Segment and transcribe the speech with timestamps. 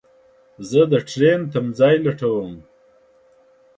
[0.69, 2.53] زه دټرين تم ځای لټوم